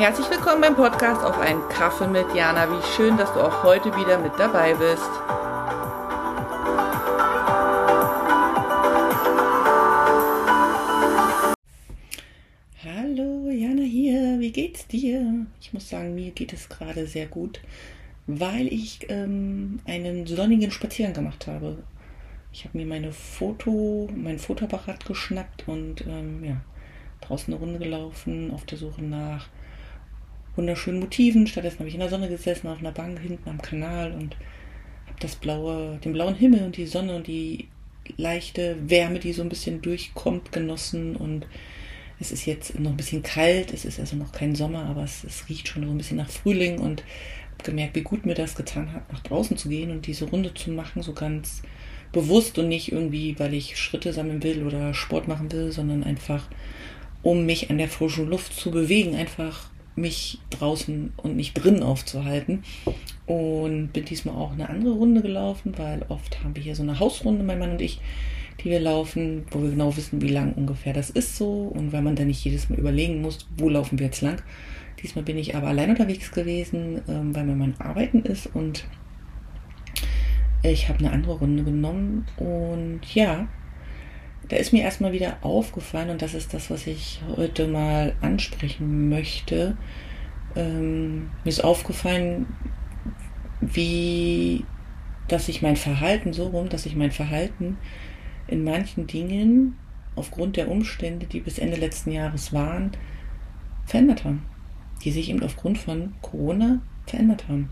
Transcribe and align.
Herzlich 0.00 0.30
willkommen 0.30 0.62
beim 0.62 0.76
Podcast 0.76 1.22
auf 1.22 1.38
einen 1.38 1.60
Kaffee 1.68 2.06
mit 2.06 2.34
Jana. 2.34 2.66
Wie 2.70 2.82
schön, 2.96 3.18
dass 3.18 3.34
du 3.34 3.40
auch 3.40 3.62
heute 3.64 3.94
wieder 3.94 4.16
mit 4.16 4.32
dabei 4.38 4.72
bist. 4.72 5.10
Hallo, 12.82 13.50
Jana 13.50 13.82
hier. 13.82 14.40
Wie 14.40 14.50
geht's 14.50 14.86
dir? 14.86 15.46
Ich 15.60 15.74
muss 15.74 15.90
sagen, 15.90 16.14
mir 16.14 16.30
geht 16.30 16.54
es 16.54 16.70
gerade 16.70 17.06
sehr 17.06 17.26
gut, 17.26 17.60
weil 18.26 18.68
ich 18.68 19.00
ähm, 19.10 19.80
einen 19.84 20.26
sonnigen 20.26 20.70
Spaziergang 20.70 21.12
gemacht 21.12 21.46
habe. 21.46 21.76
Ich 22.54 22.64
habe 22.64 22.78
mir 22.78 22.86
meine 22.86 23.12
Foto, 23.12 24.08
mein 24.16 24.38
Fotoapparat 24.38 25.04
geschnappt 25.04 25.68
und 25.68 26.06
ähm, 26.06 26.42
ja, 26.42 26.56
draußen 27.20 27.52
eine 27.52 27.62
Runde 27.62 27.78
gelaufen 27.78 28.50
auf 28.50 28.64
der 28.64 28.78
Suche 28.78 29.04
nach 29.04 29.50
wunderschönen 30.60 31.00
Motiven. 31.00 31.46
Stattdessen 31.46 31.78
habe 31.78 31.88
ich 31.88 31.94
in 31.94 32.00
der 32.00 32.10
Sonne 32.10 32.28
gesessen, 32.28 32.68
auf 32.68 32.80
einer 32.80 32.92
Bank 32.92 33.18
hinten 33.18 33.48
am 33.48 33.62
Kanal 33.62 34.12
und 34.12 34.36
habe 35.06 35.18
das 35.18 35.34
blaue, 35.34 35.98
den 36.04 36.12
blauen 36.12 36.34
Himmel 36.34 36.64
und 36.64 36.76
die 36.76 36.84
Sonne 36.84 37.16
und 37.16 37.26
die 37.26 37.68
leichte 38.18 38.76
Wärme, 38.86 39.20
die 39.20 39.32
so 39.32 39.40
ein 39.40 39.48
bisschen 39.48 39.80
durchkommt, 39.80 40.52
genossen. 40.52 41.16
Und 41.16 41.46
es 42.18 42.30
ist 42.30 42.44
jetzt 42.44 42.78
noch 42.78 42.90
ein 42.90 42.96
bisschen 42.98 43.22
kalt. 43.22 43.72
Es 43.72 43.86
ist 43.86 43.98
also 43.98 44.16
noch 44.16 44.32
kein 44.32 44.54
Sommer, 44.54 44.84
aber 44.84 45.02
es, 45.02 45.24
es 45.24 45.48
riecht 45.48 45.66
schon 45.66 45.82
so 45.82 45.90
ein 45.90 45.96
bisschen 45.96 46.18
nach 46.18 46.28
Frühling 46.28 46.78
und 46.78 47.04
habe 47.52 47.64
gemerkt, 47.64 47.96
wie 47.96 48.02
gut 48.02 48.26
mir 48.26 48.34
das 48.34 48.54
getan 48.54 48.92
hat, 48.92 49.10
nach 49.10 49.20
draußen 49.20 49.56
zu 49.56 49.70
gehen 49.70 49.90
und 49.90 50.06
diese 50.06 50.26
Runde 50.26 50.52
zu 50.52 50.70
machen, 50.72 51.02
so 51.02 51.14
ganz 51.14 51.62
bewusst 52.12 52.58
und 52.58 52.68
nicht 52.68 52.92
irgendwie, 52.92 53.38
weil 53.38 53.54
ich 53.54 53.78
Schritte 53.78 54.12
sammeln 54.12 54.42
will 54.42 54.66
oder 54.66 54.92
Sport 54.92 55.26
machen 55.26 55.50
will, 55.52 55.72
sondern 55.72 56.04
einfach, 56.04 56.48
um 57.22 57.46
mich 57.46 57.70
an 57.70 57.78
der 57.78 57.88
frischen 57.88 58.28
Luft 58.28 58.52
zu 58.52 58.70
bewegen, 58.70 59.14
einfach 59.14 59.69
mich 59.96 60.38
draußen 60.50 61.12
und 61.16 61.36
nicht 61.36 61.54
drinnen 61.54 61.82
aufzuhalten. 61.82 62.62
Und 63.26 63.92
bin 63.92 64.04
diesmal 64.04 64.34
auch 64.34 64.52
eine 64.52 64.68
andere 64.68 64.94
Runde 64.94 65.22
gelaufen, 65.22 65.74
weil 65.76 66.04
oft 66.08 66.42
haben 66.42 66.56
wir 66.56 66.62
hier 66.62 66.74
so 66.74 66.82
eine 66.82 66.98
Hausrunde, 66.98 67.44
mein 67.44 67.58
Mann 67.58 67.72
und 67.72 67.80
ich, 67.80 68.00
die 68.62 68.70
wir 68.70 68.80
laufen, 68.80 69.44
wo 69.50 69.62
wir 69.62 69.70
genau 69.70 69.96
wissen, 69.96 70.20
wie 70.20 70.28
lang 70.28 70.54
ungefähr 70.54 70.92
das 70.92 71.10
ist 71.10 71.36
so. 71.36 71.70
Und 71.74 71.92
weil 71.92 72.02
man 72.02 72.16
dann 72.16 72.26
nicht 72.26 72.44
jedes 72.44 72.68
Mal 72.68 72.78
überlegen 72.78 73.22
muss, 73.22 73.46
wo 73.56 73.68
laufen 73.68 73.98
wir 73.98 74.06
jetzt 74.06 74.22
lang. 74.22 74.42
Diesmal 75.02 75.24
bin 75.24 75.38
ich 75.38 75.54
aber 75.54 75.68
allein 75.68 75.90
unterwegs 75.90 76.30
gewesen, 76.30 77.00
ähm, 77.08 77.34
weil 77.34 77.44
mein 77.44 77.58
Mann 77.58 77.74
arbeiten 77.78 78.22
ist 78.22 78.54
und 78.54 78.84
ich 80.62 80.88
habe 80.88 80.98
eine 80.98 81.12
andere 81.12 81.38
Runde 81.38 81.64
genommen. 81.64 82.26
Und 82.36 83.00
ja, 83.14 83.48
da 84.50 84.56
ist 84.56 84.72
mir 84.72 84.82
erstmal 84.82 85.12
wieder 85.12 85.38
aufgefallen, 85.42 86.10
und 86.10 86.22
das 86.22 86.34
ist 86.34 86.52
das, 86.52 86.70
was 86.70 86.88
ich 86.88 87.20
heute 87.36 87.68
mal 87.68 88.14
ansprechen 88.20 89.08
möchte. 89.08 89.76
Ähm, 90.56 91.30
mir 91.44 91.50
ist 91.50 91.62
aufgefallen, 91.62 92.46
wie, 93.60 94.64
dass 95.28 95.46
sich 95.46 95.62
mein 95.62 95.76
Verhalten 95.76 96.32
so 96.32 96.48
rum, 96.48 96.68
dass 96.68 96.82
sich 96.82 96.96
mein 96.96 97.12
Verhalten 97.12 97.78
in 98.48 98.64
manchen 98.64 99.06
Dingen 99.06 99.76
aufgrund 100.16 100.56
der 100.56 100.68
Umstände, 100.68 101.26
die 101.26 101.38
bis 101.38 101.60
Ende 101.60 101.76
letzten 101.76 102.10
Jahres 102.10 102.52
waren, 102.52 102.90
verändert 103.86 104.24
haben. 104.24 104.42
Die 105.04 105.12
sich 105.12 105.30
eben 105.30 105.44
aufgrund 105.44 105.78
von 105.78 106.14
Corona 106.22 106.82
verändert 107.06 107.46
haben. 107.48 107.70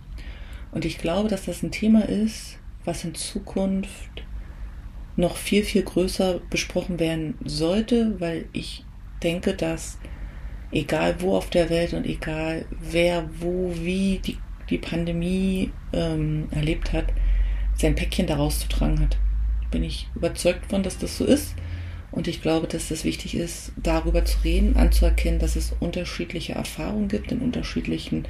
Und 0.71 0.85
ich 0.85 0.99
glaube, 0.99 1.29
dass 1.29 1.47
das 1.47 1.65
ein 1.65 1.73
Thema 1.73 2.09
ist, 2.09 2.61
was 2.85 3.03
in 3.03 3.17
Zukunft 3.17 4.28
noch 5.19 5.37
viel, 5.37 5.65
viel 5.65 5.83
größer 5.83 6.41
besprochen 6.49 7.01
werden 7.01 7.35
sollte, 7.45 8.15
weil 8.21 8.47
ich 8.53 8.85
denke, 9.23 9.53
dass 9.53 9.99
egal 10.71 11.17
wo 11.21 11.37
auf 11.37 11.51
der 11.51 11.71
Welt 11.71 11.93
und 11.93 12.07
egal 12.07 12.67
wer, 12.71 13.29
wo, 13.41 13.75
wie 13.75 14.21
die, 14.25 14.39
die 14.71 14.79
Pandemie 14.79 15.73
ähm, 15.93 16.47
erlebt 16.53 16.93
hat, 16.93 17.07
sein 17.75 17.97
Päckchen 17.97 18.29
daraus 18.29 18.61
zu 18.61 18.69
tragen 18.69 19.01
hat. 19.01 19.19
Bin 19.73 19.83
ich 19.83 20.09
überzeugt 20.15 20.67
von, 20.67 20.85
dass 20.85 20.99
das 20.99 21.19
so 21.19 21.25
ist. 21.25 21.55
Und 22.13 22.29
ich 22.29 22.41
glaube, 22.41 22.69
dass 22.69 22.91
es 22.91 23.05
wichtig 23.05 23.35
ist, 23.35 23.73
darüber 23.77 24.25
zu 24.25 24.39
reden, 24.45 24.77
anzuerkennen, 24.77 25.41
dass 25.41 25.57
es 25.57 25.75
unterschiedliche 25.81 26.55
Erfahrungen 26.55 27.09
gibt 27.09 27.33
in 27.33 27.41
unterschiedlichen 27.41 28.27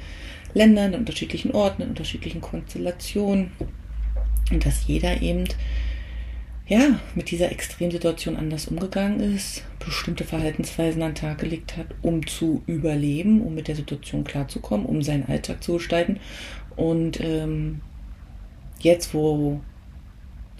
Ländern, 0.53 0.93
in 0.93 0.99
unterschiedlichen 1.01 1.51
Orten, 1.51 1.83
in 1.83 1.89
unterschiedlichen 1.89 2.41
Konstellationen. 2.41 3.51
Und 4.51 4.65
dass 4.65 4.87
jeder 4.87 5.21
eben 5.21 5.45
ja, 6.69 6.99
mit 7.15 7.31
dieser 7.31 7.51
Extremsituation 7.51 8.37
anders 8.37 8.67
umgegangen 8.67 9.19
ist, 9.19 9.63
bestimmte 9.83 10.23
Verhaltensweisen 10.23 11.01
an 11.01 11.11
den 11.11 11.15
Tag 11.15 11.39
gelegt 11.39 11.75
hat, 11.75 11.87
um 12.03 12.25
zu 12.27 12.61
überleben, 12.67 13.41
um 13.41 13.55
mit 13.55 13.67
der 13.67 13.75
Situation 13.75 14.23
klarzukommen, 14.23 14.85
um 14.85 15.01
seinen 15.01 15.25
Alltag 15.25 15.63
zu 15.63 15.73
gestalten. 15.73 16.19
Und 16.75 17.19
ähm, 17.21 17.81
jetzt, 18.81 19.15
wo 19.15 19.61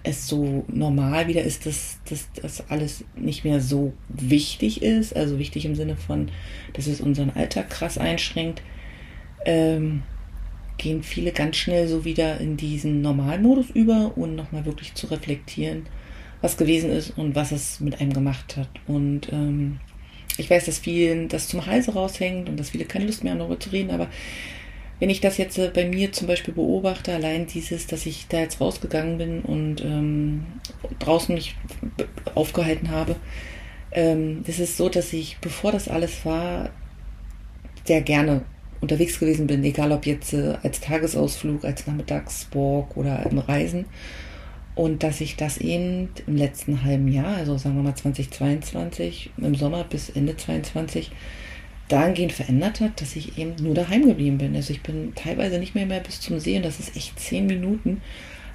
es 0.01 0.27
so 0.27 0.65
normal 0.67 1.27
wieder 1.27 1.43
ist, 1.43 1.67
dass, 1.67 1.99
das 2.41 2.69
alles 2.69 3.03
nicht 3.15 3.43
mehr 3.43 3.61
so 3.61 3.93
wichtig 4.07 4.81
ist, 4.81 5.15
also 5.15 5.37
wichtig 5.37 5.65
im 5.65 5.75
Sinne 5.75 5.95
von, 5.95 6.31
dass 6.73 6.87
es 6.87 7.01
unseren 7.01 7.29
Alltag 7.29 7.69
krass 7.69 7.99
einschränkt, 7.99 8.63
ähm, 9.45 10.01
gehen 10.79 11.03
viele 11.03 11.31
ganz 11.31 11.57
schnell 11.57 11.87
so 11.87 12.03
wieder 12.03 12.39
in 12.39 12.57
diesen 12.57 13.01
Normalmodus 13.01 13.69
über 13.69 14.13
und 14.15 14.35
nochmal 14.35 14.65
wirklich 14.65 14.95
zu 14.95 15.05
reflektieren, 15.07 15.85
was 16.41 16.57
gewesen 16.57 16.91
ist 16.91 17.17
und 17.17 17.35
was 17.35 17.51
es 17.51 17.79
mit 17.79 17.99
einem 17.99 18.13
gemacht 18.13 18.57
hat. 18.57 18.69
Und 18.87 19.31
ähm, 19.31 19.79
ich 20.37 20.49
weiß, 20.49 20.65
dass 20.65 20.79
vielen 20.79 21.27
das 21.27 21.47
zum 21.47 21.65
Halse 21.65 21.93
raushängt 21.93 22.49
und 22.49 22.57
dass 22.59 22.69
viele 22.69 22.85
keine 22.85 23.05
Lust 23.05 23.23
mehr 23.23 23.33
haben, 23.33 23.39
darüber 23.39 23.59
zu 23.59 23.71
reden, 23.71 23.91
aber 23.91 24.07
wenn 24.99 25.09
ich 25.09 25.21
das 25.21 25.37
jetzt 25.37 25.57
äh, 25.57 25.71
bei 25.73 25.85
mir 25.85 26.11
zum 26.11 26.27
Beispiel 26.27 26.53
beobachte, 26.53 27.13
allein 27.13 27.47
dieses, 27.47 27.87
dass 27.87 28.05
ich 28.05 28.27
da 28.27 28.39
jetzt 28.39 28.59
rausgegangen 28.59 29.17
bin 29.17 29.41
und 29.41 29.81
ähm, 29.81 30.45
draußen 30.99 31.33
mich 31.33 31.55
aufgehalten 32.35 32.91
habe, 32.91 33.15
ähm, 33.91 34.43
das 34.45 34.59
ist 34.59 34.77
so, 34.77 34.89
dass 34.89 35.13
ich, 35.13 35.37
bevor 35.39 35.71
das 35.71 35.87
alles 35.87 36.25
war, 36.25 36.69
sehr 37.85 38.01
gerne 38.01 38.41
unterwegs 38.81 39.19
gewesen 39.19 39.47
bin, 39.47 39.63
egal 39.63 39.91
ob 39.91 40.05
jetzt 40.05 40.33
äh, 40.33 40.55
als 40.63 40.79
Tagesausflug, 40.81 41.65
als 41.65 41.87
Nachmittagswalk 41.87 42.95
oder 42.95 43.25
im 43.29 43.39
Reisen. 43.39 43.85
Und 44.79 45.03
dass 45.03 45.17
sich 45.17 45.35
das 45.35 45.57
eben 45.57 46.07
im 46.25 46.37
letzten 46.37 46.85
halben 46.85 47.09
Jahr, 47.09 47.35
also 47.35 47.57
sagen 47.57 47.75
wir 47.75 47.83
mal 47.83 47.95
2022, 47.95 49.29
im 49.35 49.53
Sommer 49.53 49.83
bis 49.83 50.09
Ende 50.09 50.37
2022, 50.37 51.11
dahingehend 51.89 52.31
verändert 52.31 52.79
hat, 52.79 53.01
dass 53.01 53.17
ich 53.17 53.37
eben 53.37 53.55
nur 53.61 53.73
daheim 53.73 54.07
geblieben 54.07 54.37
bin. 54.37 54.55
Also 54.55 54.71
ich 54.71 54.81
bin 54.81 55.11
teilweise 55.15 55.59
nicht 55.59 55.75
mehr 55.75 55.85
mehr 55.85 55.99
bis 55.99 56.21
zum 56.21 56.39
See 56.39 56.55
und 56.55 56.63
das 56.63 56.79
ist 56.79 56.95
echt 56.95 57.19
zehn 57.19 57.45
Minuten, 57.45 57.99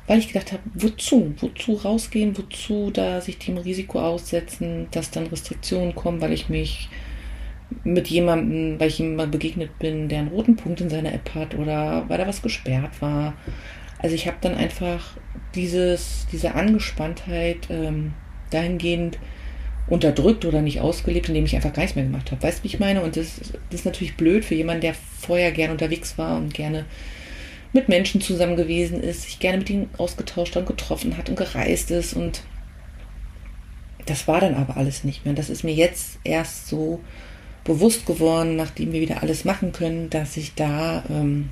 weil 0.06 0.18
ich 0.18 0.28
gedacht 0.28 0.52
habe, 0.52 0.62
wozu? 0.72 1.34
Wozu 1.40 1.74
rausgehen? 1.74 2.38
Wozu 2.38 2.90
da 2.90 3.20
sich 3.20 3.36
dem 3.36 3.58
Risiko 3.58 4.00
aussetzen, 4.00 4.86
dass 4.92 5.10
dann 5.10 5.26
Restriktionen 5.26 5.94
kommen, 5.94 6.22
weil 6.22 6.32
ich 6.32 6.48
mich 6.48 6.88
mit 7.82 8.08
jemandem, 8.08 8.80
weil 8.80 8.88
ich 8.88 8.98
ihm 8.98 9.16
mal 9.16 9.26
begegnet 9.28 9.78
bin, 9.78 10.08
der 10.08 10.20
einen 10.20 10.28
roten 10.28 10.56
Punkt 10.56 10.80
in 10.80 10.88
seiner 10.88 11.12
App 11.12 11.34
hat 11.34 11.54
oder 11.54 12.08
weil 12.08 12.16
da 12.16 12.26
was 12.26 12.40
gesperrt 12.40 13.02
war. 13.02 13.34
Also 13.98 14.14
ich 14.14 14.26
habe 14.26 14.38
dann 14.40 14.54
einfach 14.54 15.18
dieses, 15.54 16.26
diese 16.32 16.54
Angespanntheit 16.54 17.68
ähm, 17.70 18.12
dahingehend 18.50 19.18
unterdrückt 19.86 20.44
oder 20.44 20.62
nicht 20.62 20.80
ausgelebt, 20.80 21.28
indem 21.28 21.44
ich 21.44 21.56
einfach 21.56 21.72
gar 21.72 21.82
nichts 21.82 21.96
mehr 21.96 22.04
gemacht 22.04 22.30
habe. 22.30 22.42
Weißt 22.42 22.60
du, 22.60 22.64
wie 22.64 22.68
ich 22.68 22.80
meine? 22.80 23.02
Und 23.02 23.16
das, 23.16 23.36
das 23.70 23.80
ist 23.80 23.84
natürlich 23.84 24.16
blöd 24.16 24.44
für 24.44 24.54
jemanden, 24.54 24.80
der 24.80 24.94
vorher 24.94 25.52
gerne 25.52 25.72
unterwegs 25.72 26.16
war 26.16 26.36
und 26.38 26.54
gerne 26.54 26.86
mit 27.72 27.88
Menschen 27.88 28.20
zusammen 28.20 28.56
gewesen 28.56 29.00
ist, 29.02 29.22
sich 29.22 29.40
gerne 29.40 29.58
mit 29.58 29.68
ihnen 29.68 29.90
ausgetauscht 29.98 30.56
und 30.56 30.66
getroffen 30.66 31.16
hat 31.16 31.28
und 31.28 31.36
gereist 31.36 31.90
ist. 31.90 32.14
Und 32.14 32.42
das 34.06 34.26
war 34.28 34.40
dann 34.40 34.54
aber 34.54 34.76
alles 34.76 35.04
nicht 35.04 35.24
mehr. 35.24 35.30
Und 35.30 35.38
das 35.38 35.50
ist 35.50 35.64
mir 35.64 35.74
jetzt 35.74 36.18
erst 36.24 36.68
so 36.68 37.00
bewusst 37.64 38.06
geworden, 38.06 38.56
nachdem 38.56 38.92
wir 38.92 39.00
wieder 39.00 39.22
alles 39.22 39.44
machen 39.44 39.72
können, 39.72 40.08
dass 40.08 40.36
ich 40.36 40.54
da 40.54 41.04
ähm, 41.10 41.50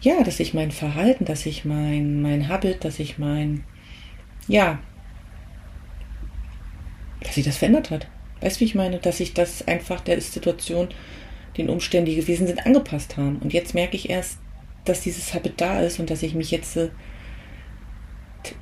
ja, 0.00 0.22
dass 0.22 0.40
ich 0.40 0.54
mein 0.54 0.70
Verhalten, 0.70 1.24
dass 1.24 1.46
ich 1.46 1.64
mein, 1.64 2.22
mein 2.22 2.48
Habit, 2.48 2.84
dass 2.84 2.98
ich 2.98 3.18
mein, 3.18 3.64
ja, 4.48 4.78
dass 7.20 7.34
sich 7.34 7.44
das 7.44 7.56
verändert 7.56 7.90
hat. 7.90 8.08
Weißt 8.40 8.56
du, 8.56 8.60
wie 8.60 8.64
ich 8.66 8.74
meine? 8.74 8.98
Dass 8.98 9.18
sich 9.18 9.34
das 9.34 9.66
einfach 9.66 10.00
der 10.00 10.20
Situation, 10.20 10.88
den 11.56 11.70
Umständen, 11.70 12.10
die 12.10 12.16
gewesen 12.16 12.46
sind, 12.46 12.66
angepasst 12.66 13.16
haben. 13.16 13.38
Und 13.38 13.52
jetzt 13.52 13.74
merke 13.74 13.96
ich 13.96 14.10
erst, 14.10 14.38
dass 14.84 15.00
dieses 15.00 15.34
Habit 15.34 15.60
da 15.60 15.80
ist 15.80 15.98
und 15.98 16.10
dass 16.10 16.22
ich 16.22 16.34
mich 16.34 16.50
jetzt 16.50 16.76
äh, 16.76 16.90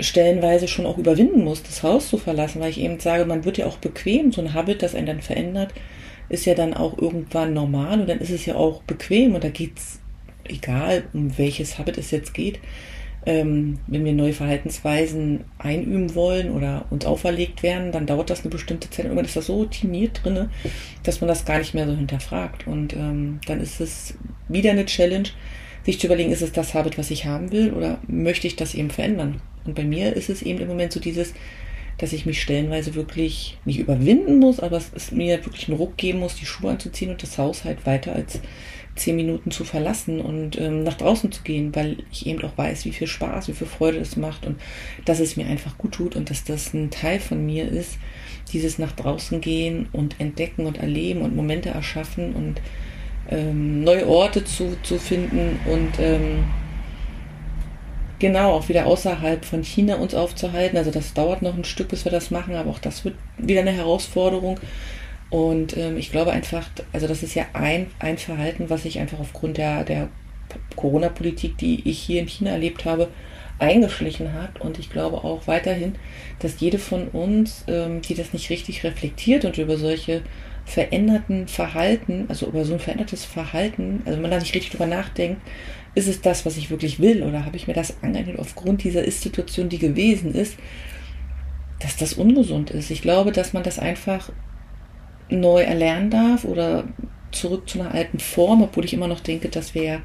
stellenweise 0.00 0.68
schon 0.68 0.86
auch 0.86 0.96
überwinden 0.96 1.44
muss, 1.44 1.62
das 1.62 1.82
Haus 1.82 2.08
zu 2.08 2.18
verlassen, 2.18 2.60
weil 2.60 2.70
ich 2.70 2.80
eben 2.80 3.00
sage, 3.00 3.26
man 3.26 3.44
wird 3.44 3.58
ja 3.58 3.66
auch 3.66 3.78
bequem, 3.78 4.32
so 4.32 4.40
ein 4.40 4.54
Habit, 4.54 4.82
das 4.82 4.94
einen 4.94 5.06
dann 5.06 5.20
verändert, 5.20 5.74
ist 6.28 6.46
ja 6.46 6.54
dann 6.54 6.72
auch 6.72 6.96
irgendwann 6.96 7.52
normal 7.52 8.00
und 8.00 8.08
dann 8.08 8.20
ist 8.20 8.30
es 8.30 8.46
ja 8.46 8.54
auch 8.54 8.82
bequem 8.84 9.34
und 9.34 9.44
da 9.44 9.50
geht 9.50 9.76
es 9.76 10.00
egal 10.44 11.04
um 11.12 11.36
welches 11.38 11.78
Habit 11.78 11.98
es 11.98 12.10
jetzt 12.10 12.34
geht, 12.34 12.58
ähm, 13.26 13.78
wenn 13.86 14.04
wir 14.04 14.12
neue 14.12 14.32
Verhaltensweisen 14.32 15.44
einüben 15.58 16.14
wollen 16.14 16.50
oder 16.50 16.84
uns 16.90 17.06
auferlegt 17.06 17.62
werden, 17.62 17.90
dann 17.90 18.06
dauert 18.06 18.30
das 18.30 18.42
eine 18.42 18.50
bestimmte 18.50 18.90
Zeit. 18.90 19.06
Irgendwann 19.06 19.24
ist 19.24 19.36
das 19.36 19.46
so 19.46 19.54
routiniert 19.54 20.20
drin, 20.22 20.50
dass 21.02 21.20
man 21.20 21.28
das 21.28 21.44
gar 21.44 21.58
nicht 21.58 21.74
mehr 21.74 21.86
so 21.86 21.94
hinterfragt. 21.94 22.66
Und 22.66 22.92
ähm, 22.92 23.40
dann 23.46 23.60
ist 23.60 23.80
es 23.80 24.14
wieder 24.48 24.72
eine 24.72 24.84
Challenge, 24.84 25.28
sich 25.84 25.98
zu 25.98 26.06
überlegen, 26.06 26.32
ist 26.32 26.42
es 26.42 26.52
das 26.52 26.74
Habit, 26.74 26.98
was 26.98 27.10
ich 27.10 27.26
haben 27.26 27.50
will 27.50 27.72
oder 27.72 27.98
möchte 28.06 28.46
ich 28.46 28.56
das 28.56 28.74
eben 28.74 28.90
verändern? 28.90 29.40
Und 29.64 29.74
bei 29.74 29.84
mir 29.84 30.14
ist 30.14 30.28
es 30.28 30.42
eben 30.42 30.60
im 30.60 30.68
Moment 30.68 30.92
so 30.92 31.00
dieses, 31.00 31.32
dass 31.98 32.12
ich 32.12 32.26
mich 32.26 32.40
stellenweise 32.42 32.94
wirklich 32.94 33.58
nicht 33.64 33.78
überwinden 33.78 34.38
muss, 34.38 34.60
aber 34.60 34.76
es 34.76 34.88
ist 34.90 35.12
mir 35.12 35.44
wirklich 35.44 35.68
einen 35.68 35.76
Ruck 35.76 35.96
geben 35.96 36.20
muss, 36.20 36.34
die 36.34 36.46
Schuhe 36.46 36.72
anzuziehen 36.72 37.10
und 37.10 37.22
das 37.22 37.38
Haus 37.38 37.64
halt 37.64 37.86
weiter 37.86 38.14
als 38.14 38.40
zehn 38.96 39.16
Minuten 39.16 39.50
zu 39.50 39.64
verlassen 39.64 40.20
und 40.20 40.58
ähm, 40.58 40.84
nach 40.84 40.94
draußen 40.94 41.32
zu 41.32 41.42
gehen, 41.42 41.74
weil 41.74 41.98
ich 42.12 42.26
eben 42.26 42.42
auch 42.44 42.56
weiß, 42.56 42.84
wie 42.84 42.92
viel 42.92 43.06
Spaß, 43.06 43.48
wie 43.48 43.52
viel 43.52 43.66
Freude 43.66 43.98
es 43.98 44.16
macht 44.16 44.46
und 44.46 44.60
dass 45.04 45.20
es 45.20 45.36
mir 45.36 45.46
einfach 45.46 45.76
gut 45.78 45.92
tut 45.92 46.16
und 46.16 46.30
dass 46.30 46.44
das 46.44 46.72
ein 46.74 46.90
Teil 46.90 47.18
von 47.18 47.44
mir 47.44 47.68
ist, 47.68 47.98
dieses 48.52 48.78
nach 48.78 48.92
draußen 48.92 49.40
gehen 49.40 49.88
und 49.92 50.20
entdecken 50.20 50.66
und 50.66 50.78
erleben 50.78 51.22
und 51.22 51.34
Momente 51.34 51.70
erschaffen 51.70 52.34
und 52.34 52.60
ähm, 53.30 53.82
neue 53.82 54.06
Orte 54.06 54.44
zu, 54.44 54.76
zu 54.82 54.98
finden 54.98 55.58
und 55.66 55.98
ähm, 55.98 56.44
genau 58.18 58.52
auch 58.52 58.68
wieder 58.68 58.86
außerhalb 58.86 59.44
von 59.44 59.62
China 59.62 59.96
uns 59.96 60.14
aufzuhalten. 60.14 60.76
Also 60.76 60.90
das 60.90 61.14
dauert 61.14 61.42
noch 61.42 61.56
ein 61.56 61.64
Stück, 61.64 61.88
bis 61.88 62.04
wir 62.04 62.12
das 62.12 62.30
machen, 62.30 62.54
aber 62.54 62.70
auch 62.70 62.78
das 62.78 63.04
wird 63.04 63.16
wieder 63.38 63.60
eine 63.60 63.72
Herausforderung. 63.72 64.58
Und 65.30 65.76
ähm, 65.76 65.96
ich 65.96 66.10
glaube 66.12 66.32
einfach, 66.32 66.68
also 66.92 67.06
das 67.06 67.22
ist 67.22 67.34
ja 67.34 67.46
ein, 67.54 67.88
ein 67.98 68.18
Verhalten, 68.18 68.70
was 68.70 68.84
ich 68.84 69.00
einfach 69.00 69.18
aufgrund 69.18 69.56
der, 69.56 69.84
der 69.84 70.08
Corona-Politik, 70.76 71.58
die 71.58 71.88
ich 71.88 71.98
hier 71.98 72.20
in 72.20 72.28
China 72.28 72.50
erlebt 72.50 72.84
habe, 72.84 73.08
eingeschlichen 73.58 74.32
hat. 74.32 74.60
Und 74.60 74.78
ich 74.78 74.90
glaube 74.90 75.18
auch 75.18 75.46
weiterhin, 75.46 75.96
dass 76.38 76.60
jede 76.60 76.78
von 76.78 77.08
uns, 77.08 77.64
ähm, 77.68 78.02
die 78.02 78.14
das 78.14 78.32
nicht 78.32 78.50
richtig 78.50 78.84
reflektiert 78.84 79.44
und 79.44 79.58
über 79.58 79.76
solche 79.76 80.22
veränderten 80.64 81.46
Verhalten, 81.48 82.26
also 82.28 82.46
über 82.46 82.64
so 82.64 82.74
ein 82.74 82.80
verändertes 82.80 83.24
Verhalten, 83.24 84.02
also 84.06 84.20
man 84.20 84.30
da 84.30 84.38
nicht 84.38 84.54
richtig 84.54 84.72
drüber 84.72 84.86
nachdenkt, 84.86 85.40
ist 85.94 86.08
es 86.08 86.20
das, 86.20 86.44
was 86.46 86.56
ich 86.56 86.70
wirklich 86.70 87.00
will 87.00 87.22
oder 87.22 87.44
habe 87.44 87.56
ich 87.56 87.66
mir 87.66 87.74
das 87.74 88.02
angeeignet 88.02 88.38
aufgrund 88.38 88.82
dieser 88.82 89.04
Ist-Situation, 89.04 89.68
die 89.68 89.78
gewesen 89.78 90.34
ist, 90.34 90.56
dass 91.80 91.96
das 91.96 92.14
ungesund 92.14 92.70
ist. 92.70 92.90
Ich 92.90 93.02
glaube, 93.02 93.30
dass 93.30 93.52
man 93.52 93.62
das 93.62 93.78
einfach 93.78 94.32
neu 95.28 95.62
erlernen 95.62 96.10
darf 96.10 96.44
oder 96.44 96.84
zurück 97.30 97.68
zu 97.68 97.80
einer 97.80 97.92
alten 97.92 98.18
Form, 98.18 98.62
obwohl 98.62 98.84
ich 98.84 98.94
immer 98.94 99.08
noch 99.08 99.20
denke, 99.20 99.48
dass 99.48 99.74
wir 99.74 99.82
ja 99.82 100.00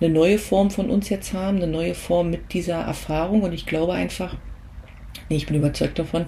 eine 0.00 0.10
neue 0.10 0.38
Form 0.38 0.70
von 0.70 0.90
uns 0.90 1.08
jetzt 1.08 1.32
haben, 1.32 1.58
eine 1.58 1.66
neue 1.66 1.94
Form 1.94 2.30
mit 2.30 2.52
dieser 2.52 2.80
Erfahrung. 2.80 3.42
Und 3.42 3.52
ich 3.52 3.66
glaube 3.66 3.92
einfach, 3.94 4.36
nee, 5.28 5.36
ich 5.36 5.46
bin 5.46 5.56
überzeugt 5.56 5.98
davon, 5.98 6.26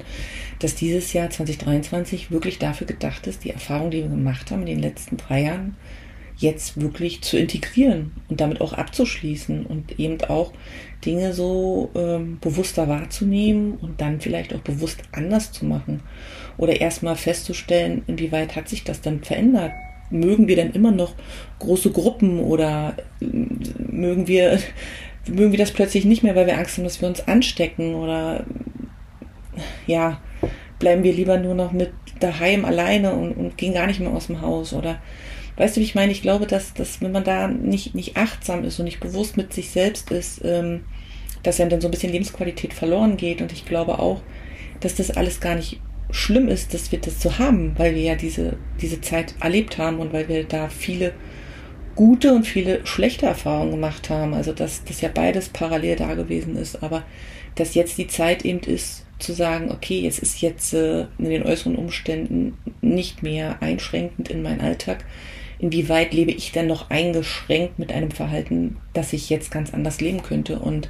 dass 0.59 0.75
dieses 0.75 1.13
Jahr 1.13 1.31
2023 1.31 2.31
wirklich 2.31 2.59
dafür 2.59 2.87
gedacht 2.87 3.27
ist, 3.27 3.45
die 3.45 3.51
Erfahrung, 3.51 3.91
die 3.91 4.03
wir 4.03 4.09
gemacht 4.09 4.51
haben 4.51 4.61
in 4.63 4.67
den 4.67 4.81
letzten 4.81 5.17
drei 5.17 5.43
Jahren, 5.43 5.77
jetzt 6.41 6.81
wirklich 6.81 7.21
zu 7.21 7.37
integrieren 7.37 8.13
und 8.29 8.41
damit 8.41 8.63
auch 8.63 8.73
abzuschließen 8.73 9.67
und 9.67 9.99
eben 10.01 10.21
auch 10.23 10.53
Dinge 11.05 11.35
so 11.35 11.91
ähm, 11.95 12.39
bewusster 12.41 12.89
wahrzunehmen 12.89 13.75
und 13.75 14.01
dann 14.01 14.21
vielleicht 14.21 14.55
auch 14.55 14.61
bewusst 14.61 15.03
anders 15.13 15.53
zu 15.53 15.67
machen 15.67 16.01
oder 16.57 16.81
erstmal 16.81 17.17
festzustellen, 17.17 18.03
inwieweit 18.07 18.57
hat 18.57 18.69
sich 18.69 18.85
das 18.85 19.03
dann 19.03 19.23
verändert. 19.23 19.73
Mögen 20.09 20.49
wir 20.49 20.57
dann 20.57 20.73
immer 20.73 20.91
noch 20.91 21.15
große 21.59 21.91
Gruppen 21.91 22.41
oder 22.41 22.97
äh, 23.21 23.27
mögen 23.27 24.27
wir, 24.27 24.59
mögen 25.29 25.53
wir 25.53 25.59
das 25.59 25.73
plötzlich 25.73 26.07
nicht 26.07 26.23
mehr, 26.23 26.35
weil 26.37 26.47
wir 26.47 26.59
Angst 26.59 26.79
haben, 26.79 26.85
dass 26.85 27.03
wir 27.03 27.09
uns 27.09 27.29
anstecken 27.29 27.95
oder 27.95 28.47
ja, 29.87 30.20
bleiben 30.79 31.02
wir 31.02 31.12
lieber 31.12 31.38
nur 31.38 31.55
noch 31.55 31.73
mit 31.73 31.93
daheim 32.20 32.64
alleine 32.64 33.12
und, 33.12 33.32
und 33.32 33.58
gehen 33.58 33.75
gar 33.75 33.87
nicht 33.87 34.00
mehr 34.00 34.11
aus 34.11 34.26
dem 34.26 34.41
Haus 34.41 34.73
oder 34.73 35.00
Weißt 35.61 35.76
du, 35.76 35.81
wie 35.81 35.85
ich 35.85 35.94
meine? 35.94 36.11
Ich 36.11 36.23
glaube, 36.23 36.47
dass, 36.47 36.73
dass 36.73 37.02
wenn 37.02 37.12
man 37.12 37.23
da 37.23 37.47
nicht, 37.47 37.94
nicht 37.94 38.17
achtsam 38.17 38.64
ist 38.64 38.79
und 38.79 38.87
nicht 38.87 38.99
bewusst 38.99 39.37
mit 39.37 39.52
sich 39.52 39.69
selbst 39.69 40.11
ist, 40.11 40.41
ähm, 40.43 40.85
dass 41.43 41.58
ja 41.58 41.67
dann 41.67 41.82
so 41.82 41.88
ein 41.88 41.91
bisschen 41.91 42.12
Lebensqualität 42.12 42.73
verloren 42.73 43.19
geht. 43.19 43.43
Und 43.43 43.52
ich 43.52 43.67
glaube 43.67 43.99
auch, 43.99 44.23
dass 44.81 44.94
das 44.94 45.11
alles 45.11 45.38
gar 45.38 45.56
nicht 45.56 45.79
schlimm 46.11 46.49
ist, 46.49 46.73
dass 46.73 46.93
wir 46.93 46.99
das 46.99 47.20
so 47.20 47.38
haben, 47.38 47.75
weil 47.76 47.94
wir 47.94 48.00
ja 48.00 48.14
diese, 48.14 48.56
diese 48.81 49.02
Zeit 49.02 49.35
erlebt 49.41 49.76
haben 49.76 49.99
und 49.99 50.14
weil 50.14 50.29
wir 50.29 50.44
da 50.44 50.70
viele 50.70 51.12
gute 52.00 52.32
und 52.32 52.47
viele 52.47 52.87
schlechte 52.87 53.26
Erfahrungen 53.26 53.73
gemacht 53.73 54.08
haben. 54.08 54.32
Also 54.32 54.52
dass 54.52 54.85
das 54.85 55.02
ja 55.02 55.11
beides 55.12 55.50
parallel 55.50 55.97
da 55.97 56.14
gewesen 56.14 56.56
ist, 56.56 56.82
aber 56.82 57.05
dass 57.56 57.75
jetzt 57.75 57.99
die 57.99 58.06
Zeit 58.06 58.44
eben 58.44 58.61
ist, 58.61 59.05
zu 59.19 59.35
sagen, 59.35 59.70
okay, 59.70 60.06
es 60.06 60.19
ist 60.19 60.41
jetzt 60.41 60.73
äh, 60.73 61.02
in 61.19 61.29
den 61.29 61.43
äußeren 61.43 61.76
Umständen 61.76 62.56
nicht 62.81 63.23
mehr 63.23 63.61
einschränkend 63.61 64.31
in 64.31 64.43
meinen 64.43 64.62
Alltag 64.62 65.05
inwieweit 65.61 66.14
lebe 66.14 66.31
ich 66.31 66.52
denn 66.52 66.67
noch 66.67 66.91
eingeschränkt 66.91 67.79
mit 67.79 67.93
einem 67.93 68.11
Verhalten, 68.11 68.79
dass 68.94 69.12
ich 69.12 69.31
jetzt 69.31 69.50
ganz 69.50 69.73
anders 69.73 70.00
leben 70.00 70.23
könnte 70.23 70.58
und 70.58 70.88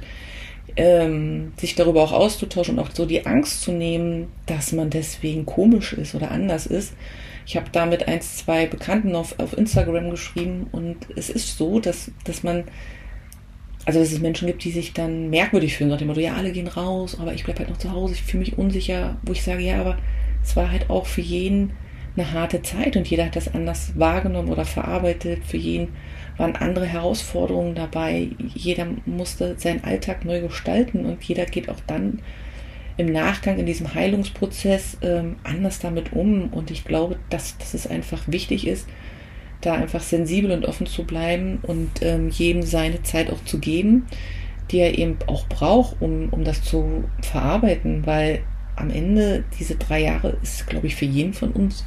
ähm, 0.77 1.51
sich 1.57 1.75
darüber 1.75 2.01
auch 2.01 2.13
auszutauschen 2.13 2.79
und 2.79 2.85
auch 2.85 2.91
so 2.91 3.05
die 3.05 3.25
Angst 3.25 3.61
zu 3.61 3.73
nehmen, 3.73 4.27
dass 4.45 4.71
man 4.71 4.89
deswegen 4.89 5.45
komisch 5.45 5.93
ist 5.93 6.15
oder 6.15 6.31
anders 6.31 6.65
ist. 6.65 6.93
Ich 7.45 7.55
habe 7.55 7.67
da 7.71 7.85
mit 7.85 8.07
eins, 8.07 8.37
zwei 8.37 8.67
Bekannten 8.67 9.15
auf, 9.15 9.39
auf 9.39 9.57
Instagram 9.57 10.09
geschrieben 10.09 10.67
und 10.71 10.97
es 11.15 11.29
ist 11.29 11.57
so, 11.57 11.79
dass, 11.79 12.11
dass 12.23 12.43
man, 12.43 12.65
also 13.85 13.99
dass 13.99 14.11
es 14.11 14.19
Menschen 14.19 14.47
gibt, 14.47 14.63
die 14.63 14.71
sich 14.71 14.93
dann 14.93 15.29
merkwürdig 15.29 15.75
fühlen, 15.75 15.89
nach 15.89 15.97
dem 15.97 16.07
Motto, 16.07 16.19
ja, 16.19 16.35
alle 16.35 16.51
gehen 16.51 16.67
raus, 16.67 17.17
aber 17.19 17.33
ich 17.33 17.43
bleibe 17.43 17.59
halt 17.59 17.69
noch 17.69 17.77
zu 17.77 17.91
Hause, 17.91 18.13
ich 18.13 18.23
fühle 18.23 18.41
mich 18.41 18.57
unsicher, 18.57 19.17
wo 19.23 19.31
ich 19.31 19.43
sage, 19.43 19.63
ja, 19.63 19.79
aber 19.79 19.97
es 20.43 20.55
war 20.55 20.71
halt 20.71 20.89
auch 20.89 21.05
für 21.05 21.21
jeden 21.21 21.73
eine 22.15 22.31
harte 22.31 22.61
Zeit 22.61 22.97
und 22.97 23.09
jeder 23.09 23.25
hat 23.25 23.35
das 23.35 23.53
anders 23.53 23.93
wahrgenommen 23.95 24.49
oder 24.49 24.65
verarbeitet. 24.65 25.45
Für 25.45 25.57
jeden 25.57 25.89
waren 26.37 26.55
andere 26.55 26.85
Herausforderungen 26.85 27.75
dabei. 27.75 28.29
Jeder 28.53 28.87
musste 29.05 29.55
seinen 29.57 29.83
Alltag 29.83 30.25
neu 30.25 30.41
gestalten 30.41 31.05
und 31.05 31.23
jeder 31.23 31.45
geht 31.45 31.69
auch 31.69 31.79
dann 31.87 32.19
im 33.01 33.11
Nachgang 33.11 33.57
in 33.57 33.65
diesem 33.65 33.93
Heilungsprozess 33.93 34.97
ähm, 35.01 35.35
anders 35.43 35.79
damit 35.79 36.13
um. 36.13 36.49
Und 36.49 36.71
ich 36.71 36.85
glaube, 36.85 37.17
dass, 37.29 37.57
dass 37.57 37.73
es 37.73 37.87
einfach 37.87 38.21
wichtig 38.27 38.67
ist, 38.67 38.87
da 39.61 39.73
einfach 39.73 40.01
sensibel 40.01 40.51
und 40.51 40.65
offen 40.65 40.87
zu 40.87 41.03
bleiben 41.03 41.59
und 41.63 41.89
ähm, 42.01 42.29
jedem 42.29 42.63
seine 42.63 43.03
Zeit 43.03 43.29
auch 43.31 43.43
zu 43.45 43.59
geben, 43.59 44.07
die 44.71 44.79
er 44.79 44.97
eben 44.97 45.17
auch 45.27 45.47
braucht, 45.47 46.01
um, 46.01 46.29
um 46.29 46.43
das 46.43 46.63
zu 46.63 47.03
verarbeiten, 47.21 48.05
weil 48.05 48.43
am 48.75 48.89
Ende 48.89 49.43
diese 49.59 49.75
drei 49.75 50.01
Jahre 50.01 50.37
ist, 50.41 50.67
glaube 50.67 50.87
ich, 50.87 50.95
für 50.95 51.05
jeden 51.05 51.33
von 51.33 51.51
uns 51.51 51.83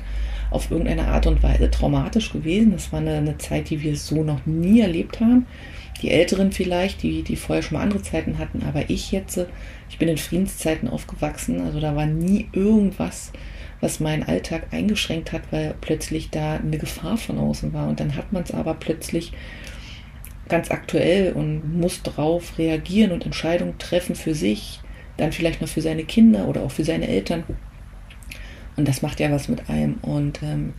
auf 0.51 0.71
irgendeine 0.71 1.09
Art 1.09 1.27
und 1.27 1.43
Weise 1.43 1.71
traumatisch 1.71 2.33
gewesen. 2.33 2.73
Das 2.73 2.93
war 2.93 3.01
eine, 3.01 3.17
eine, 3.17 3.39
Zeit, 3.39 3.71
die 3.71 3.83
wir 3.83 3.97
so 3.97 4.23
noch 4.23 4.47
nie 4.47 4.81
erlebt 4.81 5.21
haben. 5.21 5.47
Die 6.03 6.11
Älteren 6.11 6.53
vielleicht, 6.53 7.03
die, 7.03 7.23
die 7.23 7.37
vorher 7.37 7.63
schon 7.63 7.79
mal 7.79 7.83
andere 7.83 8.03
Zeiten 8.03 8.39
hatten, 8.39 8.63
aber 8.63 8.89
ich 8.89 9.11
jetzt, 9.11 9.41
ich 9.95 9.99
bin 9.99 10.09
in 10.09 10.19
Friedenszeiten 10.19 10.89
aufgewachsen, 10.89 11.61
also 11.61 11.79
da 11.79 11.95
war 11.95 12.05
nie 12.05 12.49
irgendwas, 12.51 13.31
was 13.81 14.01
meinen 14.01 14.25
Alltag 14.25 14.67
eingeschränkt 14.73 15.31
hat, 15.31 15.43
weil 15.53 15.77
plötzlich 15.81 16.31
da 16.31 16.57
eine 16.57 16.79
Gefahr 16.79 17.17
von 17.17 17.39
außen 17.39 17.73
war. 17.73 17.89
Und 17.89 18.01
dann 18.01 18.17
hat 18.17 18.33
man 18.33 18.43
es 18.43 18.51
aber 18.51 18.75
plötzlich 18.75 19.33
ganz 20.49 20.73
aktuell 20.73 21.33
und 21.33 21.79
muss 21.79 22.03
darauf 22.03 22.59
reagieren 22.59 23.13
und 23.13 23.25
Entscheidungen 23.25 23.79
treffen 23.79 24.17
für 24.17 24.35
sich, 24.35 24.81
dann 25.17 25.31
vielleicht 25.31 25.61
noch 25.61 25.69
für 25.69 25.81
seine 25.81 26.03
Kinder 26.03 26.49
oder 26.49 26.65
auch 26.65 26.73
für 26.73 26.85
seine 26.85 27.07
Eltern. 27.07 27.45
Und 28.75 28.89
das 28.89 29.01
macht 29.01 29.21
ja 29.21 29.31
was 29.31 29.49
mit 29.49 29.71
einem. 29.71 29.99
Und 30.03 30.43
ähm, 30.43 30.75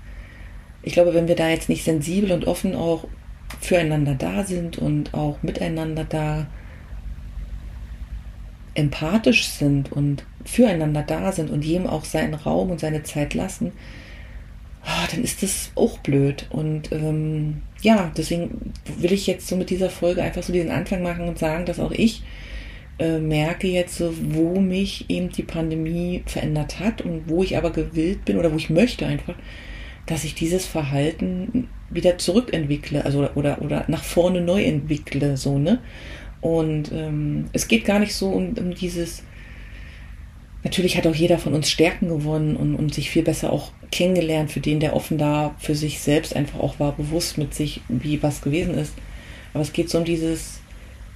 ich 0.83 0.91
glaube, 0.91 1.13
wenn 1.13 1.29
wir 1.29 1.37
da 1.37 1.47
jetzt 1.47 1.69
nicht 1.69 1.85
sensibel 1.85 2.33
und 2.33 2.47
offen 2.47 2.75
auch 2.75 3.07
füreinander 3.61 4.15
da 4.15 4.43
sind 4.43 4.77
und 4.77 5.13
auch 5.13 5.41
miteinander 5.41 6.03
da 6.03 6.47
empathisch 8.75 9.47
sind 9.47 9.91
und 9.91 10.23
füreinander 10.45 11.01
da 11.01 11.31
sind 11.31 11.49
und 11.49 11.65
jedem 11.65 11.87
auch 11.87 12.05
seinen 12.05 12.35
Raum 12.35 12.69
und 12.69 12.79
seine 12.79 13.03
Zeit 13.03 13.33
lassen, 13.33 13.71
oh, 14.83 15.07
dann 15.11 15.23
ist 15.23 15.41
das 15.43 15.71
auch 15.75 15.97
blöd. 15.99 16.45
Und 16.49 16.91
ähm, 16.91 17.61
ja, 17.81 18.11
deswegen 18.15 18.73
will 18.97 19.13
ich 19.13 19.27
jetzt 19.27 19.47
so 19.47 19.55
mit 19.55 19.69
dieser 19.69 19.89
Folge 19.89 20.21
einfach 20.21 20.43
so 20.43 20.53
diesen 20.53 20.71
Anfang 20.71 21.01
machen 21.01 21.27
und 21.27 21.39
sagen, 21.39 21.65
dass 21.65 21.79
auch 21.79 21.91
ich 21.91 22.23
äh, 22.99 23.17
merke 23.19 23.67
jetzt, 23.67 23.97
so, 23.97 24.13
wo 24.31 24.59
mich 24.59 25.09
eben 25.09 25.29
die 25.29 25.43
Pandemie 25.43 26.23
verändert 26.25 26.79
hat 26.79 27.01
und 27.01 27.27
wo 27.27 27.43
ich 27.43 27.57
aber 27.57 27.71
gewillt 27.71 28.25
bin 28.25 28.37
oder 28.37 28.51
wo 28.51 28.57
ich 28.57 28.69
möchte 28.69 29.05
einfach, 29.05 29.35
dass 30.05 30.23
ich 30.23 30.35
dieses 30.35 30.65
Verhalten 30.65 31.67
wieder 31.89 32.17
zurückentwickle, 32.17 33.03
also 33.03 33.29
oder, 33.35 33.61
oder 33.61 33.85
nach 33.87 34.03
vorne 34.03 34.41
neu 34.41 34.63
entwickle, 34.63 35.37
so, 35.37 35.57
ne? 35.57 35.79
Und 36.45 36.91
ähm, 36.91 37.45
es 37.53 37.67
geht 37.67 37.85
gar 37.85 37.97
nicht 37.97 38.13
so 38.13 38.29
um, 38.29 38.53
um 38.55 38.75
dieses, 38.75 39.23
natürlich 40.63 40.95
hat 40.95 41.07
auch 41.07 41.15
jeder 41.15 41.39
von 41.39 41.55
uns 41.55 41.71
Stärken 41.71 42.07
gewonnen 42.07 42.55
und, 42.55 42.75
und 42.75 42.93
sich 42.93 43.09
viel 43.09 43.23
besser 43.23 43.51
auch 43.51 43.71
kennengelernt, 43.91 44.51
für 44.51 44.59
den, 44.59 44.79
der 44.79 44.95
offen 44.95 45.17
da 45.17 45.55
für 45.57 45.73
sich 45.73 46.01
selbst 46.01 46.35
einfach 46.35 46.59
auch 46.59 46.79
war, 46.79 46.91
bewusst 46.91 47.39
mit 47.39 47.55
sich, 47.55 47.81
wie 47.89 48.21
was 48.21 48.41
gewesen 48.41 48.75
ist. 48.75 48.93
Aber 49.55 49.63
es 49.63 49.73
geht 49.73 49.89
so 49.89 49.97
um 49.97 50.05
dieses 50.05 50.59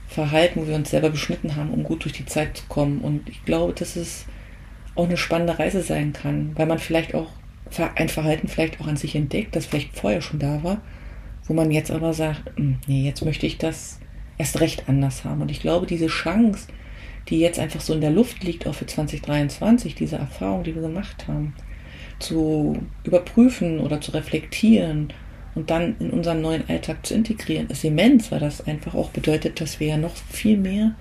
Verhalten, 0.08 0.62
wo 0.62 0.68
wir 0.68 0.74
uns 0.74 0.90
selber 0.90 1.12
beschnitten 1.12 1.56
haben, 1.56 1.70
um 1.76 1.84
gut 1.84 2.06
durch 2.06 2.14
die 2.14 2.26
Zeit 2.26 2.58
zu 2.58 2.64
kommen. 2.68 3.02
Und 3.02 3.30
ich 3.30 3.46
glaube, 3.46 3.74
dass 3.74 3.98
es 3.98 4.26
auch 4.96 5.06
eine 5.06 5.18
spannende 5.18 5.60
Reise 5.60 5.84
sein 5.84 6.12
kann, 6.12 6.54
weil 6.56 6.66
man 6.66 6.80
vielleicht 6.80 7.14
auch 7.14 7.30
ein 7.94 8.10
Verhalten 8.10 8.48
vielleicht 8.48 8.82
auch 8.82 8.88
an 8.88 8.98
sich 8.98 9.16
entdeckt, 9.16 9.56
das 9.56 9.68
vielleicht 9.68 9.96
vorher 9.96 10.22
schon 10.22 10.40
da 10.40 10.64
war, 10.64 10.82
wo 11.46 11.54
man 11.54 11.70
jetzt 11.70 11.92
aber 11.92 12.14
sagt, 12.14 12.50
hm, 12.56 12.80
nee, 12.88 13.06
jetzt 13.06 13.24
möchte 13.24 13.46
ich 13.46 13.60
das 13.60 14.00
erst 14.40 14.60
recht 14.60 14.90
anders 14.90 15.24
haben. 15.24 15.42
Und 15.42 15.52
ich 15.52 15.60
glaube, 15.60 15.86
diese 15.86 16.08
Chance, 16.08 16.68
die 17.28 17.40
jetzt 17.40 17.60
einfach 17.60 17.82
so 17.82 17.94
in 17.94 18.02
der 18.02 18.10
Luft 18.10 18.44
liegt, 18.44 18.66
auch 18.66 18.74
für 18.74 18.88
2023, 18.88 19.94
diese 19.94 20.16
Erfahrung, 20.16 20.64
die 20.64 20.74
wir 20.74 20.82
gemacht 20.82 21.28
haben, 21.28 21.54
zu 22.18 22.80
überprüfen 23.04 23.80
oder 23.80 24.02
zu 24.02 24.12
reflektieren 24.12 25.14
und 25.54 25.70
dann 25.70 25.96
in 26.00 26.10
unseren 26.10 26.42
neuen 26.42 26.68
Alltag 26.68 27.06
zu 27.06 27.14
integrieren, 27.14 27.68
ist 27.68 27.84
immens, 27.84 28.32
weil 28.32 28.40
das 28.40 28.66
einfach 28.66 28.96
auch 28.96 29.10
bedeutet, 29.10 29.62
dass 29.62 29.80
wir 29.80 29.88
ja 29.88 29.98
noch 29.98 30.16
viel 30.16 30.58
mehr, 30.58 30.96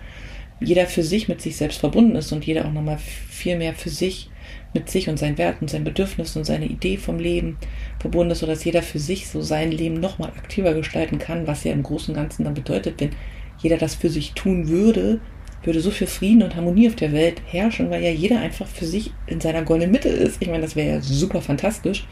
jeder 0.61 0.87
für 0.87 1.03
sich 1.03 1.29
mit 1.29 1.41
sich 1.41 1.57
selbst 1.57 1.79
verbunden 1.79 2.17
ist 2.17 2.33
und 2.33 2.45
jeder 2.45 2.67
auch 2.67 2.73
nochmal 2.73 2.99
viel 2.99 3.57
mehr 3.57 3.75
für 3.75 3.91
sich 3.91 4.31
mit 4.75 4.91
sich 4.91 5.09
und 5.09 5.19
seinen 5.19 5.39
Werten, 5.39 5.69
seinen 5.69 5.85
Bedürfnissen 5.85 6.41
und 6.41 6.45
seine 6.45 6.67
Idee 6.67 6.97
vom 6.97 7.19
Leben 7.19 7.57
verbunden 8.01 8.33
ist, 8.33 8.41
sodass 8.41 8.65
jeder 8.65 8.83
für 8.83 8.99
sich 8.99 9.29
so 9.29 9.41
sein 9.41 9.71
Leben 9.71 10.01
nochmal 10.01 10.31
aktiver 10.31 10.75
gestalten 10.75 11.19
kann, 11.19 11.47
was 11.47 11.65
ja 11.65 11.73
im 11.73 11.83
Großen 11.83 12.15
und 12.15 12.21
Ganzen 12.21 12.45
dann 12.45 12.55
bedeutet, 12.55 13.01
wenn 13.01 13.11
jeder 13.59 13.77
das 13.77 13.95
für 13.95 14.11
sich 14.11 14.33
tun 14.33 14.69
würde, 14.69 15.21
würde 15.63 15.81
so 15.81 15.91
viel 15.91 16.07
Frieden 16.07 16.43
und 16.43 16.55
Harmonie 16.55 16.89
auf 16.89 16.97
der 16.97 17.13
Welt 17.13 17.43
herrschen, 17.47 17.91
weil 17.91 18.03
ja 18.03 18.11
jeder 18.11 18.41
einfach 18.41 18.67
für 18.67 18.87
sich 18.87 19.13
in 19.27 19.41
seiner 19.41 19.63
goldenen 19.63 19.91
Mitte 19.91 20.09
ist. 20.09 20.41
Ich 20.41 20.49
meine, 20.49 20.63
das 20.63 20.77
wäre 20.77 20.89
ja 20.89 21.01
super 21.01 21.43
fantastisch. 21.43 22.07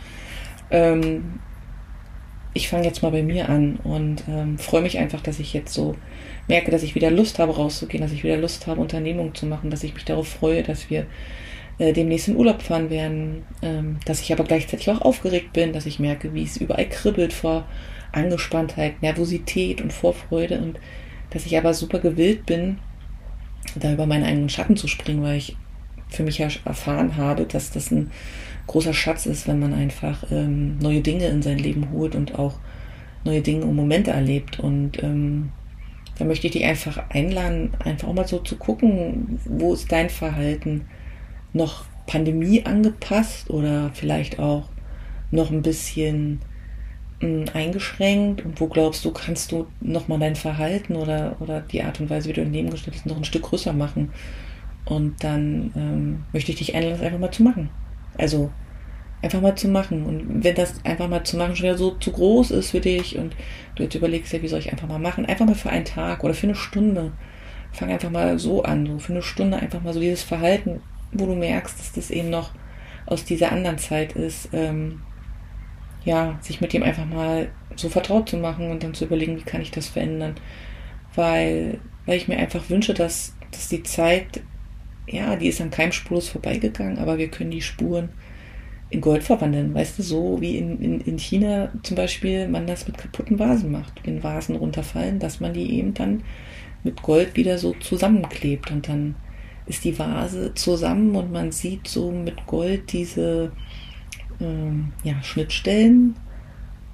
Ähm, 0.71 1.41
ich 2.57 2.69
fange 2.69 2.87
jetzt 2.87 3.03
mal 3.03 3.11
bei 3.11 3.23
mir 3.23 3.51
an 3.51 3.77
und 3.85 4.25
ähm, 4.29 4.59
freue 4.59 4.81
mich 4.81 4.99
einfach, 4.99 5.21
dass 5.21 5.39
ich 5.39 5.53
jetzt 5.53 5.75
so 5.75 5.95
merke, 6.49 6.71
dass 6.71 6.83
ich 6.83 6.95
wieder 6.95 7.11
Lust 7.11 7.39
habe, 7.39 7.55
rauszugehen, 7.55 8.03
dass 8.03 8.13
ich 8.13 8.25
wieder 8.25 8.39
Lust 8.39 8.67
habe, 8.67 8.81
Unternehmungen 8.81 9.35
zu 9.35 9.45
machen, 9.45 9.71
dass 9.71 9.85
ich 9.85 9.93
mich 9.93 10.07
darauf 10.07 10.27
freue, 10.27 10.63
dass 10.63 10.89
wir 10.89 11.07
äh, 11.79 11.93
demnächst 11.93 12.29
in 12.29 12.37
Urlaub 12.37 12.63
fahren 12.63 12.89
werden, 12.89 13.43
ähm, 13.61 13.99
dass 14.07 14.23
ich 14.23 14.33
aber 14.33 14.45
gleichzeitig 14.45 14.89
auch 14.91 15.03
aufgeregt 15.03 15.53
bin, 15.53 15.75
dass 15.75 15.85
ich 15.85 15.99
merke, 15.99 16.33
wie 16.33 16.45
es 16.45 16.57
überall 16.57 16.89
kribbelt 16.89 17.35
vor 17.35 17.67
Angespanntheit, 18.13 19.03
Nervosität 19.03 19.83
und 19.83 19.93
Vorfreude 19.93 20.59
und 20.59 20.81
dass 21.31 21.45
ich 21.45 21.59
aber 21.59 21.75
super 21.75 21.99
gewillt 21.99 22.47
bin, 22.47 22.79
da 23.75 23.93
über 23.93 24.07
meinen 24.07 24.25
eigenen 24.25 24.49
Schatten 24.49 24.77
zu 24.77 24.89
springen, 24.89 25.23
weil 25.23 25.37
ich 25.37 25.57
für 26.09 26.23
mich 26.23 26.39
ja 26.39 26.49
erfahren 26.65 27.19
habe, 27.19 27.45
dass 27.45 27.71
das 27.71 27.91
ein 27.91 28.11
großer 28.67 28.95
Schatz 28.95 29.27
ist, 29.27 29.47
wenn 29.49 29.61
man 29.61 29.75
einfach 29.75 30.25
ähm, 30.31 30.79
neue 30.79 31.01
Dinge 31.01 31.27
in 31.27 31.43
sein 31.43 31.59
Leben 31.59 31.91
holt 31.93 32.15
und 32.15 32.39
auch 32.39 32.59
neue 33.25 33.43
Dinge 33.43 33.65
und 33.65 33.77
Momente 33.77 34.11
erlebt. 34.11 34.59
Und 34.61 35.03
ähm, 35.03 35.51
da 36.19 36.25
möchte 36.25 36.47
ich 36.47 36.55
dich 36.55 36.65
einfach 36.65 37.11
einladen, 37.11 37.71
einfach 37.85 38.09
auch 38.09 38.15
mal 38.15 38.27
so 38.27 38.39
zu 38.39 38.57
gucken, 38.57 39.39
wo 39.45 39.75
ist 39.75 39.91
dein 39.93 40.11
Verhalten 40.11 40.87
noch 41.53 41.85
Pandemie 42.07 42.65
angepasst 42.65 43.51
oder 43.51 43.91
vielleicht 43.95 44.39
auch 44.39 44.69
noch 45.31 45.51
ein 45.51 45.63
bisschen 45.63 46.41
hm, 47.21 47.47
eingeschränkt 47.53 48.45
und 48.45 48.61
wo 48.61 48.69
glaubst 48.69 49.05
du, 49.05 49.11
kannst 49.11 49.53
du 49.53 49.67
nochmal 49.81 50.19
dein 50.19 50.37
Verhalten 50.37 50.97
oder, 50.97 51.37
oder 51.41 51.61
die 51.61 51.83
Art 51.83 52.01
und 52.01 52.11
Weise, 52.11 52.29
wie 52.29 52.33
du 52.33 52.43
dein 52.43 52.53
Leben 52.53 52.71
gestaltest, 52.71 53.07
noch 53.07 53.17
ein 53.17 53.25
Stück 53.25 53.43
größer 53.43 53.73
machen. 53.73 54.11
Und 54.85 55.25
dann 55.25 55.73
ähm, 55.77 56.25
möchte 56.33 56.53
ich 56.53 56.59
dich 56.59 56.75
einladen, 56.75 56.99
das 56.99 57.07
einfach 57.07 57.19
mal 57.19 57.33
zu 57.33 57.43
machen. 57.43 57.71
Also 58.19 58.51
einfach 59.23 59.41
mal 59.41 59.57
zu 59.57 59.69
machen. 59.69 60.05
Und 60.05 60.45
wenn 60.45 60.55
das 60.55 60.85
einfach 60.85 61.09
mal 61.09 61.25
zu 61.25 61.37
machen 61.37 61.57
schon 61.57 61.65
wieder 61.65 61.79
so 61.79 61.93
zu 61.93 62.13
groß 62.13 62.51
ist 62.53 62.71
für 62.71 62.81
dich 62.81 63.19
und 63.19 63.37
du 63.75 63.83
jetzt 63.83 63.95
überlegst, 63.95 64.33
ja, 64.33 64.43
wie 64.43 64.49
soll 64.49 64.61
ich 64.61 64.73
einfach 64.73 64.89
mal 64.89 64.99
machen? 64.99 65.27
Einfach 65.27 65.47
mal 65.47 65.55
für 65.55 65.71
einen 65.71 65.85
Tag 65.85 66.25
oder 66.25 66.35
für 66.35 66.47
eine 66.47 66.55
Stunde. 66.55 67.13
Fang 67.73 67.91
einfach 67.91 68.11
mal 68.11 68.39
so 68.39 68.63
an, 68.63 68.87
so 68.87 68.99
für 68.99 69.13
eine 69.13 69.23
Stunde 69.23 69.59
einfach 69.59 69.83
mal 69.83 69.93
so 69.93 70.01
dieses 70.01 70.23
Verhalten, 70.23 70.81
wo 71.13 71.27
du 71.27 71.35
merkst, 71.35 71.79
dass 71.79 71.93
das 71.93 72.11
eben 72.11 72.31
noch 72.31 72.53
aus 73.07 73.25
dieser 73.25 73.53
anderen 73.53 73.79
Zeit 73.79 74.13
ist, 74.13 74.49
ähm, 74.53 75.03
ja, 76.05 76.39
sich 76.41 76.61
mit 76.61 76.73
dem 76.73 76.83
einfach 76.83 77.05
mal 77.05 77.49
so 77.75 77.89
vertraut 77.89 78.29
zu 78.29 78.37
machen 78.37 78.71
und 78.71 78.83
dann 78.83 78.95
zu 78.95 79.05
überlegen, 79.05 79.37
wie 79.37 79.43
kann 79.43 79.61
ich 79.61 79.71
das 79.71 79.89
verändern. 79.89 80.35
Weil, 81.15 81.81
weil 82.07 82.17
ich 82.17 82.29
mir 82.29 82.39
einfach 82.39 82.69
wünsche, 82.71 82.95
dass, 82.95 83.37
dass 83.51 83.69
die 83.69 83.83
Zeit 83.83 84.41
ja, 85.09 85.37
die 85.37 85.49
ist 85.49 85.61
an 85.61 85.71
keinem 85.71 85.93
spurlos 85.93 86.29
vorbeigegangen, 86.29 86.99
aber 86.99 87.19
wir 87.19 87.29
können 87.29 87.51
die 87.51 87.63
Spuren 87.63 88.11
in 88.91 89.01
Gold 89.01 89.23
verwandeln. 89.23 89.75
Weißt 89.75 89.99
du, 89.99 90.03
so 90.03 90.41
wie 90.41 90.57
in, 90.59 90.81
in, 90.81 91.01
in 91.01 91.19
China 91.19 91.71
zum 91.83 91.97
Beispiel 91.97 92.49
man 92.49 92.67
das 92.67 92.87
mit 92.87 92.99
kaputten 92.99 93.39
Vasen 93.39 93.71
macht. 93.71 94.01
Wenn 94.05 94.23
Vasen 94.23 94.57
runterfallen, 94.57 95.19
dass 95.19 95.41
man 95.41 95.53
die 95.53 95.75
eben 95.79 95.95
dann 95.95 96.23
mit 96.85 97.03
Gold 97.03 97.37
wieder 97.37 97.59
so 97.59 97.75
zusammenklebt 97.75 98.71
und 98.71 98.89
dann 98.89 99.17
ist 99.67 99.85
die 99.85 99.99
Vase 99.99 100.55
zusammen 100.55 101.17
und 101.17 101.33
man 101.33 101.51
sieht 101.51 101.89
so 101.89 102.13
mit 102.13 102.47
Gold 102.47 102.93
diese 102.93 103.51
ähm, 104.41 104.93
ja, 105.03 105.21
Schnittstellen 105.23 106.15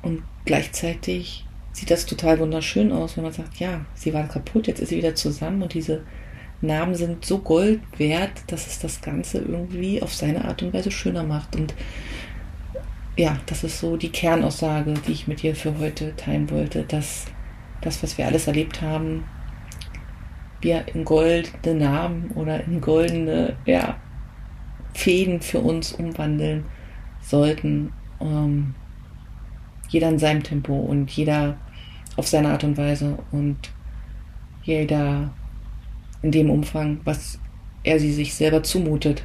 und 0.00 0.23
gleichzeitig 0.47 1.45
sieht 1.73 1.90
das 1.90 2.07
total 2.07 2.38
wunderschön 2.38 2.92
aus, 2.92 3.16
wenn 3.16 3.25
man 3.25 3.33
sagt, 3.33 3.57
ja, 3.57 3.85
sie 3.95 4.14
war 4.14 4.26
kaputt, 4.26 4.66
jetzt 4.66 4.81
ist 4.81 4.88
sie 4.88 4.97
wieder 4.97 5.14
zusammen 5.14 5.62
und 5.62 5.75
diese 5.75 6.02
Namen 6.62 6.95
sind 6.95 7.25
so 7.25 7.38
Gold 7.38 7.81
wert, 7.99 8.45
dass 8.47 8.66
es 8.66 8.78
das 8.78 9.00
Ganze 9.00 9.38
irgendwie 9.38 10.00
auf 10.00 10.14
seine 10.14 10.45
Art 10.45 10.62
und 10.62 10.73
Weise 10.73 10.90
schöner 10.90 11.25
macht. 11.25 11.57
Und 11.57 11.75
ja, 13.16 13.38
das 13.47 13.64
ist 13.64 13.81
so 13.81 13.97
die 13.97 14.11
Kernaussage, 14.11 14.95
die 15.07 15.12
ich 15.12 15.28
mit 15.28 15.42
dir 15.42 15.54
für 15.54 15.78
heute 15.78 16.14
teilen 16.16 16.50
wollte, 16.50 16.85
dass 16.85 17.26
das, 17.81 18.02
was 18.02 18.16
wir 18.16 18.26
alles 18.26 18.47
erlebt 18.47 18.81
haben, 18.81 19.25
wir 20.61 20.87
in 20.95 21.04
goldene 21.04 21.75
Namen 21.75 22.31
oder 22.37 22.64
in 22.64 22.81
goldene 22.81 23.57
ja, 23.66 23.97
Fäden 24.95 25.40
für 25.40 25.59
uns 25.59 25.92
umwandeln 25.92 26.64
sollten. 27.21 27.92
Ähm, 28.21 28.75
jeder 29.88 30.09
in 30.09 30.19
seinem 30.19 30.42
Tempo 30.42 30.75
und 30.75 31.11
jeder 31.11 31.57
auf 32.16 32.28
seine 32.28 32.50
Art 32.50 32.64
und 32.64 32.78
Weise 32.78 33.19
und 33.33 33.59
jeder 34.62 35.33
in 36.23 36.31
dem 36.31 36.50
Umfang, 36.50 37.00
was 37.05 37.38
er 37.85 37.99
sie 37.99 38.12
sich 38.12 38.35
selber 38.35 38.62
zumutet. 38.62 39.25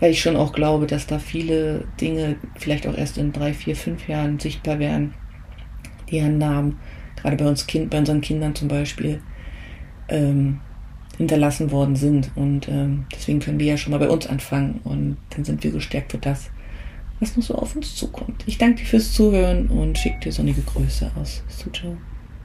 Weil 0.00 0.12
ich 0.12 0.20
schon 0.20 0.36
auch 0.36 0.52
glaube, 0.52 0.86
dass 0.86 1.06
da 1.06 1.18
viele 1.18 1.84
Dinge 2.00 2.36
vielleicht 2.56 2.86
auch 2.86 2.96
erst 2.96 3.18
in 3.18 3.32
drei, 3.32 3.52
vier, 3.52 3.74
fünf 3.74 4.06
Jahren 4.06 4.38
sichtbar 4.38 4.78
werden, 4.78 5.14
die 6.10 6.20
an 6.20 6.38
Namen, 6.38 6.78
gerade 7.16 7.36
bei 7.36 7.48
uns 7.48 7.66
kind, 7.66 7.90
bei 7.90 7.98
unseren 7.98 8.20
Kindern 8.20 8.54
zum 8.54 8.68
Beispiel, 8.68 9.20
ähm, 10.08 10.60
hinterlassen 11.16 11.70
worden 11.72 11.96
sind. 11.96 12.30
Und 12.36 12.68
ähm, 12.68 13.06
deswegen 13.12 13.40
können 13.40 13.58
wir 13.58 13.66
ja 13.66 13.76
schon 13.76 13.90
mal 13.90 13.98
bei 13.98 14.08
uns 14.08 14.26
anfangen 14.26 14.80
und 14.84 15.16
dann 15.30 15.44
sind 15.44 15.64
wir 15.64 15.72
gestärkt 15.72 16.12
für 16.12 16.18
das, 16.18 16.50
was 17.18 17.36
noch 17.36 17.42
so 17.42 17.54
auf 17.56 17.74
uns 17.74 17.96
zukommt. 17.96 18.44
Ich 18.46 18.58
danke 18.58 18.82
dir 18.82 18.86
fürs 18.86 19.12
Zuhören 19.12 19.66
und 19.66 19.98
schicke 19.98 20.20
dir 20.20 20.32
sonnige 20.32 20.62
Grüße 20.62 21.10
aus 21.16 21.42
Suzhou. 21.48 21.96